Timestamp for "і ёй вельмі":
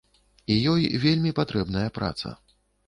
0.53-1.37